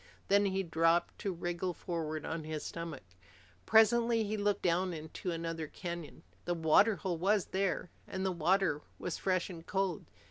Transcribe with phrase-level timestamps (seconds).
[0.29, 3.03] Then he dropped to wriggle forward on his stomach.
[3.67, 6.23] Presently he looked down into another canyon.
[6.45, 10.05] The water hole was there, and the water was fresh and cold.